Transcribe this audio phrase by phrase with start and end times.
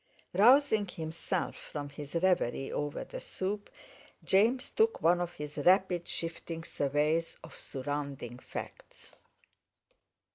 [0.33, 3.69] Rousing himself from his reverie over the soup,
[4.23, 9.13] James took one of his rapid shifting surveys of surrounding facts.